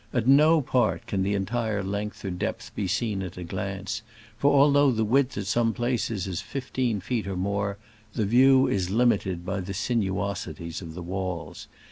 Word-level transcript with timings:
At 0.11 0.25
no 0.25 0.61
part 0.61 1.05
can 1.05 1.21
the 1.21 1.35
entire 1.35 1.83
length 1.83 2.25
or 2.25 2.31
depth 2.31 2.73
be 2.73 2.87
seen 2.87 3.21
at 3.21 3.37
a 3.37 3.43
glance, 3.43 4.01
for, 4.35 4.51
although 4.51 4.89
the 4.89 5.05
width 5.05 5.37
at 5.37 5.45
some 5.45 5.75
places 5.75 6.25
is 6.25 6.41
fifteen 6.41 6.99
feet 6.99 7.27
or 7.27 7.37
more, 7.37 7.77
the 8.13 8.25
view 8.25 8.65
is 8.67 8.89
limited 8.89 9.45
by 9.45 9.59
the 9.59 9.75
sinuosities 9.75 10.81
of 10.81 10.95
the 10.95 11.03
walls. 11.03 11.67